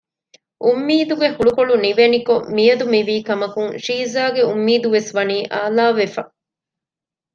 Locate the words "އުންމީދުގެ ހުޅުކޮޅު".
0.65-1.75